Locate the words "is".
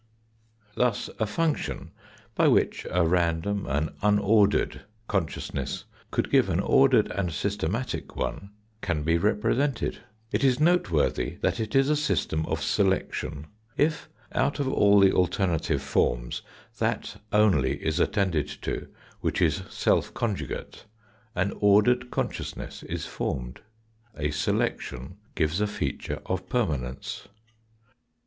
10.43-10.59, 11.75-11.87, 17.77-17.99, 19.39-19.61, 22.81-23.05